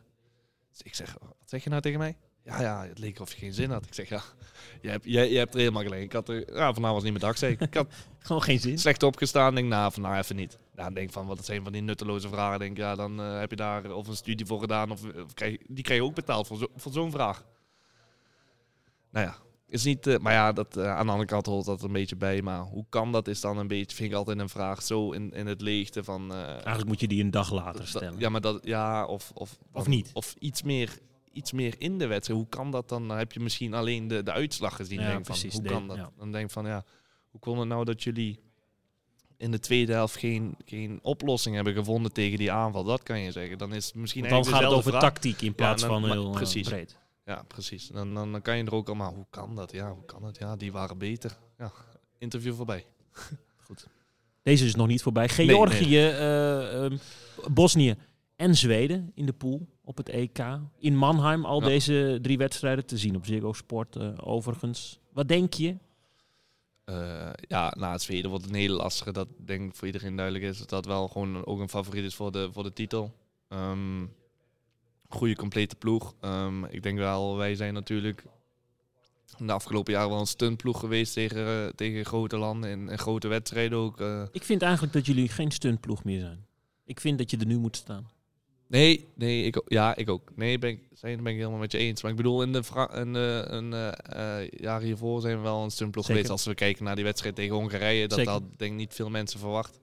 [0.72, 2.16] Dus ik zeg, wat zeg je nou tegen mij?
[2.46, 3.86] Ja, ja, het leek of je geen zin had.
[3.86, 4.22] Ik zeg, ja,
[4.82, 6.02] je hebt, je, je hebt er helemaal gelijk.
[6.04, 7.62] Ik had er, ja, vandaag was niet mijn dag, zei ik.
[7.62, 7.88] Ik had
[8.20, 8.78] Gewoon geen zin.
[8.80, 9.56] slecht opgestaan.
[9.56, 10.58] Denk, nou, vandaag even niet.
[10.76, 12.60] Dan denk van, wat het zijn van die nutteloze vragen.
[12.60, 14.92] Denk, ja, dan eh, heb je daar of een studie voor gedaan.
[14.92, 17.46] Of, of krijg, die krijg je ook betaald voor, zo, voor zo'n vraag.
[19.12, 19.36] Nou ja,
[19.68, 20.08] is niet...
[20.08, 22.42] eh, maar ja, dat, eh, aan de andere kant hoort dat er een beetje bij.
[22.42, 24.82] Maar hoe kan dat is dan een beetje, vind ik altijd een vraag.
[24.82, 26.32] Zo in, in het leegte van...
[26.34, 28.20] eh, Eigenlijk moet je die een dag later dat- stellen.
[28.20, 28.60] ja, maar dat...
[28.66, 29.32] Ja, of...
[29.34, 30.10] Of, Of niet.
[30.14, 30.98] Of iets meer...
[31.36, 32.40] Iets meer in de wedstrijd.
[32.40, 33.08] Hoe kan dat dan?
[33.08, 35.00] Dan heb je misschien alleen de, de uitslag gezien.
[35.00, 35.98] Ja, denk van, hoe kan dat?
[35.98, 36.12] ja.
[36.18, 36.84] Dan denk van ja,
[37.32, 38.40] hoe kon het nou dat jullie
[39.38, 42.84] in de tweede helft geen, geen oplossing hebben gevonden tegen die aanval.
[42.84, 43.58] Dat kan je zeggen.
[43.58, 46.30] Dan is het misschien Want dan gaat het over tactiek in plaats dan- van heel
[46.30, 46.68] eh, precies.
[46.68, 46.98] breed.
[47.26, 47.88] Ja, precies.
[47.88, 49.72] Dan, dan, dan kan je er ook allemaal, hoe kan dat?
[49.72, 50.38] Ja, hoe kan het?
[50.38, 51.38] Ja, die waren beter.
[51.58, 51.72] Ja,
[52.18, 52.86] interview voorbij.
[54.44, 55.30] Deze is nog niet voorbij.
[55.38, 55.48] nee.
[55.48, 56.98] Georgië, eh, ehm,
[57.52, 57.96] Bosnië
[58.36, 60.40] en Zweden in de pool op het EK.
[60.78, 61.68] In Mannheim al Ja.
[61.68, 65.00] deze drie wedstrijden te zien op Ziggo Sport eh, overigens.
[65.14, 65.78] Wat denk je?
[66.86, 69.12] Eh, ja, na het Zweden wordt het een hele lastige.
[69.12, 70.58] Dat denk ik voor iedereen duidelijk is.
[70.58, 73.14] Dat dat wel gewoon ook een favoriet is voor de, voor de titel.
[73.48, 74.06] Ehm
[75.10, 76.14] goede complete ploeg.
[76.20, 78.24] Ehm, ik denk wel, wij zijn natuurlijk
[79.38, 83.28] de afgelopen jaren wel een stuntploeg geweest tegen, eh, tegen grote landen en, en grote
[83.28, 84.00] wedstrijden ook.
[84.32, 86.46] Ik vind eigenlijk dat jullie geen stuntploeg meer zijn.
[86.86, 88.10] Ik vind dat je er nu moet staan.
[88.68, 90.32] Nee, nee, ik, ook- ja, ik ook.
[90.36, 92.02] Nee, ben ik, zijn, ben ik helemaal met je eens.
[92.02, 92.62] Maar ik bedoel, in de,
[92.96, 96.30] in de een, eh, jaren hiervoor zijn we wel een stuntploeg geweest.
[96.30, 98.34] Als we kijken naar die wedstrijd tegen Hongarije, dat Zeker.
[98.34, 99.80] had denk ik niet veel mensen verwacht.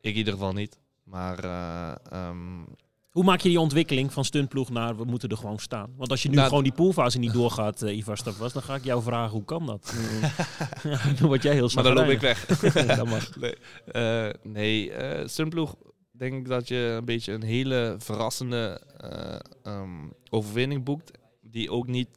[0.00, 0.78] Ik in ieder geval niet.
[1.04, 2.36] Maar eh, ehm,
[3.10, 5.92] Hoe maak je die ontwikkeling van stuntploeg naar we moeten er gewoon staan?
[5.96, 8.74] Want als je nu Nou, gewoon die poolfase niet doorgaat, eh Ivar Stavas, dan ga
[8.74, 9.94] ik jou vragen hoe kan dat?
[10.82, 12.46] ja, dan word jij heel maar dan loop ik weg.
[12.96, 13.36] Dat mag.
[13.36, 13.54] nee,
[13.92, 14.92] eh, nee
[15.28, 15.74] stuntploeg
[16.20, 21.10] denk dat je een beetje een hele verrassende eh, ehm, overwinning boekt.
[21.40, 22.08] Die ook niet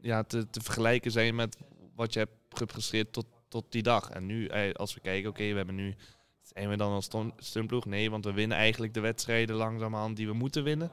[0.00, 1.56] ja, te, te vergelijken zijn met
[1.94, 4.10] wat je hebt gepresteerd tot, tot die dag.
[4.10, 5.94] En nu, eh, als we kijken, oké, we hebben nu...
[6.42, 7.84] Zijn we dan als stuntploeg?
[7.84, 10.90] Nee, want we winnen eigenlijk de wedstrijden langzaamaan die we moeten winnen.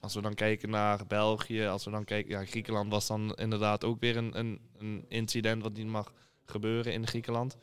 [0.00, 2.30] Als we dan kijken naar België, als we dan kijken...
[2.30, 6.12] Ja, Griekenland was dan inderdaad ook weer een, een, een incident wat niet mag
[6.44, 7.56] gebeuren in Griekenland.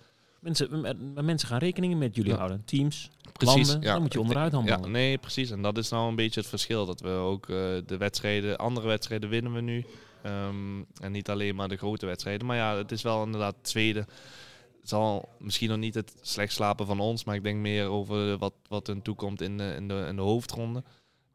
[0.48, 2.38] Mensen, m- m- mensen gaan rekeningen met jullie Ja.
[2.38, 2.62] houden.
[2.66, 4.82] Teams, landen, dan moet je onderuit handelen.
[4.82, 5.52] Ja, nee, precies.
[5.52, 6.86] En dat is nou een beetje het verschil.
[6.86, 7.56] Dat we ook eh,
[7.86, 9.86] de wedstrijden, andere wedstrijden winnen we nu.
[10.24, 12.48] Ehm, en niet alleen maar de grote wedstrijden.
[12.48, 14.00] Maar ja, het is wel inderdaad tweede.
[14.80, 17.24] Het zal misschien nog niet het slecht slapen van ons.
[17.24, 20.22] Maar ik denk meer over wat, wat hun toekomt in de, in, de, in de
[20.22, 20.84] hoofdronde.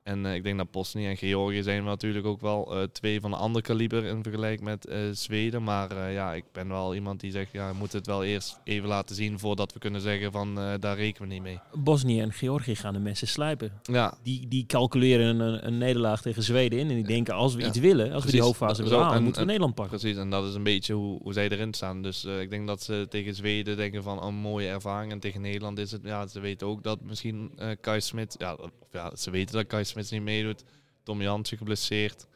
[0.03, 3.33] En eh, ik denk dat Bosnië en Georgië zijn natuurlijk ook wel eh, twee van
[3.33, 5.63] een ander kaliber in vergelijking met eh, Zweden.
[5.63, 8.89] Maar ja, ik ben wel iemand die zegt, ja, we moeten het wel eerst even
[8.89, 11.59] laten zien voordat we kunnen zeggen van daar rekenen we niet mee.
[11.75, 13.73] Bosnië en Georgië gaan de mensen slijpen.
[13.83, 16.89] Ja, Die, die calculeren een, een nederlaag tegen Zweden in.
[16.89, 17.67] En die denken, als we Ja.
[17.67, 19.99] iets willen, als we die hoofdfase willen halen, en- moeten we Nederland pakken.
[19.99, 22.03] Precies, en dat is een beetje hoe, hoe zij erin staan.
[22.03, 25.13] Dus ik denk dat ze tegen Zweden denken van een mooie ervaring.
[25.13, 28.71] En tegen Nederland is het, ja, ze weten ook dat misschien Kai Smit, ja, of
[28.93, 30.65] ja, ze weten dat Kai Smit niet meedoet.
[31.03, 32.27] Tom Jansen geblesseerd.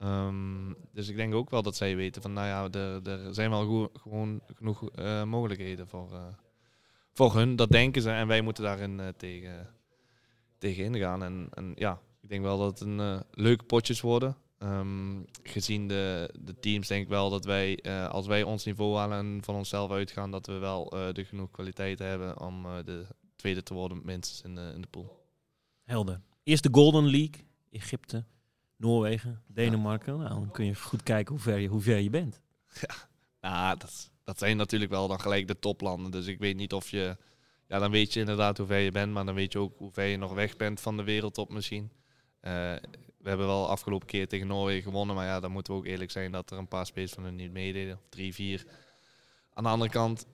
[0.00, 3.50] Ehm, dus ik denk ook wel dat zij weten van, nou ja, er, er zijn
[3.50, 6.26] wel gewoon genoeg eh, mogelijkheden voor, eh,
[7.12, 7.56] voor hun.
[7.56, 9.74] Dat denken ze en wij moeten daarin eh, tegen,
[10.58, 11.22] tegen ingaan.
[11.22, 14.36] En, en ja, ik denk wel dat het een leuke potjes worden.
[14.58, 19.18] Ehm, gezien de, de teams denk ik wel dat wij, als wij ons niveau halen
[19.18, 23.74] en van onszelf uitgaan, dat we wel de genoeg kwaliteit hebben om de tweede te
[23.74, 25.26] worden, minstens in de, in de pool.
[25.84, 26.20] Helder.
[26.42, 27.48] Eerst de Golden League.
[27.70, 28.24] Egypte,
[28.76, 30.18] Noorwegen, Denemarken.
[30.18, 32.40] Nou, dan kun je goed kijken hoe ver je, hoe ver je bent.
[33.40, 36.10] Nou, dat, dat zijn natuurlijk wel dan gelijk de toplanden.
[36.10, 37.16] Dus ik weet niet of je...
[37.66, 39.92] Ja, dan weet je inderdaad hoe ver je bent, maar dan weet je ook hoe
[39.92, 41.90] ver je nog weg bent van de wereldtop misschien.
[42.40, 42.52] Eh,
[43.18, 46.10] we hebben wel afgelopen keer tegen Noorwegen gewonnen, maar ja, dan moeten we ook eerlijk
[46.10, 47.96] zijn dat er een paar spelers van hun niet meededen.
[47.96, 48.66] Of drie, vier.
[49.52, 50.26] Aan de andere kant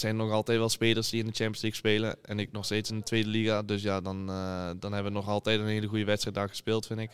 [0.00, 2.24] zijn nog altijd wel spelers die in de Champions League spelen.
[2.24, 3.62] En ik nog steeds in de tweede liga.
[3.62, 6.86] Dus ja, dan, eh, dan hebben we nog altijd een hele goede wedstrijd daar gespeeld,
[6.86, 7.10] vind ik.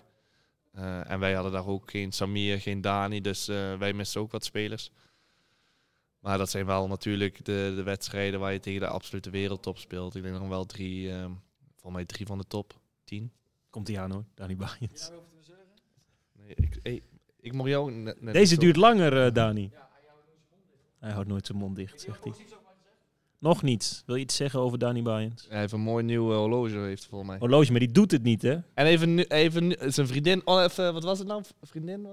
[0.73, 3.21] Eh, en wij hadden daar ook geen Samir, geen Dani.
[3.21, 4.91] Dus eh, wij missen ook wat spelers.
[6.19, 10.15] Maar dat zijn wel natuurlijk de, de wedstrijden waar je tegen de absolute wereldtop speelt.
[10.15, 13.33] Ik denk nog wel drie, volgens mij drie van de top tien.
[13.71, 15.11] Komt hij aan hoor, Dani Baaiens.
[16.33, 17.03] Nee, ik, hey,
[17.41, 19.71] ik mocht jou net, net Deze duurt langer, Dani.
[20.99, 22.33] Hij houdt nooit zijn mond dicht, zegt hij.
[23.45, 24.03] Nog niets.
[24.07, 25.47] Wil je iets zeggen over Dani Baaiens?
[25.49, 27.39] Hij heeft een mooi nieuw horloge, heeft volgens mij.
[27.39, 28.53] Horloge, maar die doet het niet, hè?
[28.75, 31.43] En even, nu- even zijn vriendin, oh even, wat was het nou?
[31.63, 32.07] Vriendin?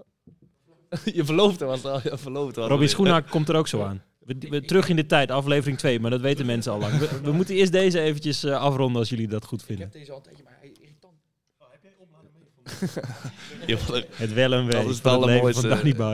[1.14, 2.88] je verloofde was al, je verloofde.
[2.88, 4.04] Schoenhaak komt er ook zo aan.
[4.20, 6.98] We, we- terug in de tijd, aflevering 2, maar dat weten mensen al lang.
[6.98, 9.86] We, we moeten eerst deze eventjes eh, afronden als jullie dat goed Ik vinden.
[9.86, 11.14] heb deze al een tijdje, maar hij is irritant.
[11.82, 12.10] Je vond-
[14.12, 15.68] Het wel en wee Dat is het allermooiste.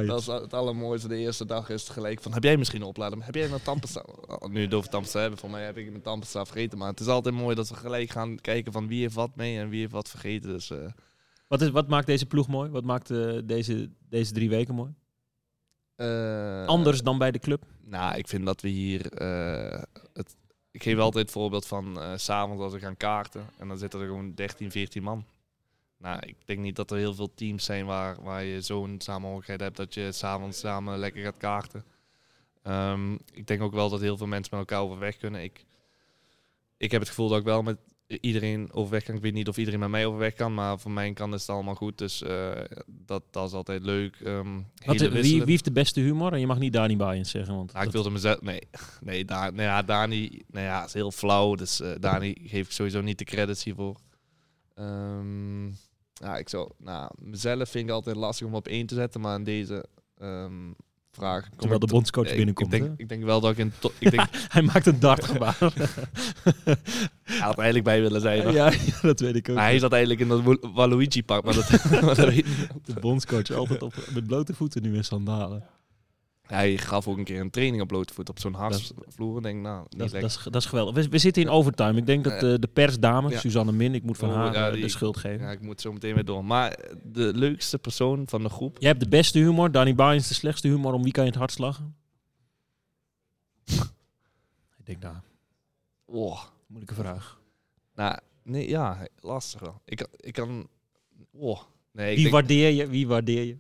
[0.07, 1.07] Dat is het allermooiste.
[1.07, 3.17] De eerste dag is het gelijk van, heb jij misschien een oplader?
[3.25, 4.03] Heb jij een tandpasta?
[4.27, 6.77] Oh, nu het over tandpasta hebben, voor mij heb ik mijn tandpasta vergeten.
[6.77, 9.59] Maar het is altijd mooi dat we gelijk gaan kijken van wie heeft wat mee
[9.59, 10.49] en wie heeft wat vergeten.
[10.49, 10.77] Dus eh,
[11.47, 12.69] Wat, is, wat maakt deze ploeg mooi?
[12.69, 14.93] Wat maakt eh, deze, deze drie weken mooi?
[15.95, 17.63] eh, Anders dan bij de club?
[17.83, 19.11] Nou, ik vind dat we hier.
[19.11, 19.81] eh,
[20.13, 20.35] het,
[20.71, 23.45] ik geef altijd het voorbeeld van eh, s s'avonds als we gaan kaarten.
[23.57, 25.25] En dan zitten er gewoon 13, 14 man.
[25.97, 29.59] Nou, ik denk niet dat er heel veel teams zijn waar, waar je zo'n samenhorigheid
[29.59, 31.83] hebt dat je s'avonds samen lekker gaat kaarten.
[32.63, 35.43] Ehm, ik denk ook wel dat heel veel mensen met elkaar overweg kunnen.
[35.43, 35.65] Ik,
[36.77, 39.15] ik heb het gevoel dat ik wel met iedereen overweg kan.
[39.15, 41.49] Ik weet niet of iedereen met mij overweg kan, maar voor mijn kant is het
[41.49, 41.97] allemaal goed.
[41.97, 42.51] Dus eh,
[42.87, 44.15] dat, dat is altijd leuk.
[44.23, 46.33] Ehm Wat, wie, wie heeft de beste humor?
[46.33, 48.41] En je mag niet Dani Bayens zeggen, want Ja, ik wilde mezelf...
[48.41, 48.61] Nee,
[49.01, 51.55] nee, daar, nou ja, Dani nou ja, is heel flauw.
[51.55, 53.95] Dus eh Dani geef ik sowieso niet de credits hiervoor.
[54.77, 55.65] Ehm,
[56.13, 56.69] ja, ik zou...
[56.77, 59.21] Nou, mezelf vind ik altijd lastig om op één te zetten.
[59.21, 59.85] Maar in deze
[60.17, 60.71] ehm,
[61.11, 61.49] vraag...
[61.57, 62.73] terwijl de bondscoach binnenkomt.
[62.73, 63.71] Ik denk, ik denk wel dat ik in...
[63.79, 65.57] to- ik denk, Hij maakt een dartgebaar.
[67.23, 68.43] hij had eigenlijk bij willen zijn.
[68.43, 68.51] hoor.
[68.51, 69.55] ja, ja, dat weet ik ook.
[69.55, 71.43] Maar hij zat eigenlijk in dat Wa- Waluigi-pak.
[71.43, 71.69] Maar dat,
[72.01, 72.33] maar dat.
[72.85, 75.63] De bondscoach altijd op, met blote voeten nu in sandalen.
[76.47, 79.37] Hij gaf ook een keer een training op blote voet op zo'n harsvloer.
[79.37, 80.93] Ik denk, nou, niet Dat, is, dat is geweldig.
[80.95, 81.97] We, we zitten in overtime.
[81.97, 83.39] Ik denk dat eh, de persdame, Ja.
[83.39, 85.45] Suzanne Min, ik moet van Oh, haar ja, eh, die- de schuld geven.
[85.45, 86.45] Ja, ik moet zo meteen weer door.
[86.45, 88.75] Maar de leukste persoon van de groep...
[88.79, 90.93] Jij hebt de beste humor, Danny Bayens de slechtste humor.
[90.93, 91.95] Om wie kan je het hardst lachen?
[94.79, 95.15] ik denk, nou,
[96.05, 97.39] Oh, moeilijke vraag.
[97.95, 99.81] nou, nee, ja, lastig wel.
[99.85, 100.67] Ik, ik kan...
[101.31, 102.87] Oh, nee, ik, Wie denk, waardeer je?
[102.87, 103.57] Wie waardeer je?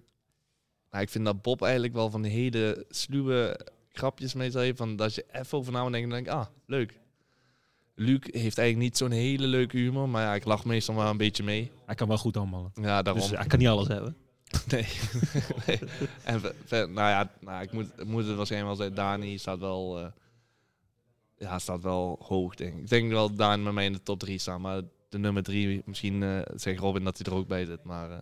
[0.91, 3.59] Nou, ik vind dat Bob eigenlijk wel van hele sluwe
[3.91, 4.75] grapjes mee zei.
[4.75, 6.99] Van dat je even over na denken en denk ik, ah, leuk.
[7.95, 11.17] Luc heeft eigenlijk niet zo'n hele leuke humor, maar ja, ik lach meestal wel een
[11.17, 11.71] beetje mee.
[11.85, 12.71] Hij kan wel goed allemaal.
[12.81, 13.21] Ja, daarom.
[13.21, 14.15] Dus hij kan niet alles hebben.
[14.71, 14.87] Nee.
[15.65, 15.79] nee.
[16.23, 19.99] En ver- nou ja, nou, ik moet, moet het waarschijnlijk wel zeggen, Dani staat wel,
[19.99, 20.07] eh,
[21.37, 22.79] ja, staat wel hoog, denk ik.
[22.79, 25.43] Ik denk wel dat Dani met mij in de top 3 staat, maar de nummer
[25.43, 28.17] 3, misschien eh zegt Robin dat hij er ook bij zit, maar eh,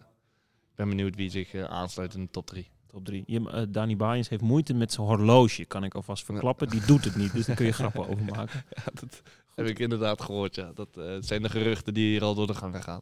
[0.76, 2.70] ben benieuwd wie zich eh, aansluit in de top 3.
[2.88, 3.24] Top 3.
[3.26, 6.70] Je, eh, Danny Bayens heeft moeite met zijn horloge, kan ik alvast verklappen.
[6.70, 8.64] Die doet het niet, dus daar kun je grappen over maken.
[8.70, 9.22] Ja, dat
[9.56, 10.72] heb ik inderdaad gehoord, ja.
[10.74, 13.02] Dat eh, zijn de geruchten die hier al door de gang gaan.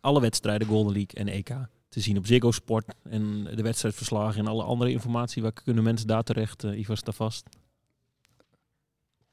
[0.00, 1.48] Alle wedstrijden, Golden League en EK,
[1.88, 2.94] te zien op Ziggo Sport.
[3.02, 5.42] En de wedstrijdverslagen en alle andere informatie.
[5.42, 6.64] Waar kunnen mensen daar terecht?
[6.64, 7.48] Uh, Ivar staat vast.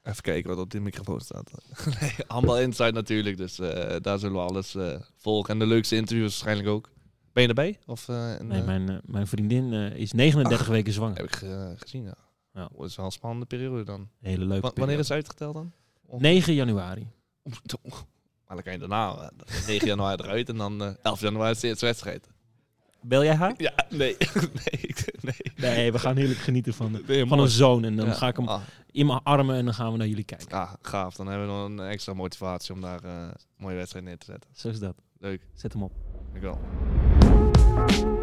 [0.02, 1.50] Even kijken wat op die microfoon staat.
[2.00, 3.56] nee, allemaal inside natuurlijk, dus
[4.00, 4.76] daar zullen we alles
[5.16, 5.52] volgen.
[5.52, 6.90] En de leukste interviews waarschijnlijk ook.
[7.32, 7.78] Ben je erbij?
[7.86, 11.16] Of, eh, Nee, eh, mijn, eh, mijn vriendin is 39 weken zwanger.
[11.16, 12.14] Heb ik ge- gezien, ja.
[12.54, 12.64] Ja.
[12.72, 14.08] Oh, Dat is wel een spannende periode dan.
[14.20, 15.72] Hele leuke Wa- wanneer is uitgeteld dan?
[16.18, 17.06] 9 januari.
[18.46, 21.60] Maar dan kan je daarna eh, 9 januari eruit en dan eh 11 januari is
[21.60, 22.28] de eerste wedstrijd.
[23.02, 23.54] Bel jij haar?
[23.56, 24.16] Ja, nee.
[24.64, 25.34] nee, nee.
[25.74, 27.40] Nee, we gaan heerlijk genieten van, Nee, van mooi.
[27.42, 27.84] een zoon.
[27.84, 28.12] En dan Ja.
[28.12, 30.50] ga ik hem Ah, in mijn armen en dan gaan we naar jullie kijken.
[30.50, 31.16] ah, gaaf.
[31.16, 34.50] Dan hebben we nog een extra motivatie om daar een mooie wedstrijd neer te zetten.
[34.54, 34.94] Zo is dat.
[35.18, 35.42] Leuk.
[35.54, 35.92] Zet hem op.
[37.88, 38.19] you